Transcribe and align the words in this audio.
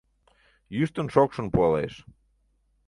Йӱштын-шокшын 0.75 1.47
пуалеш. 1.53 1.93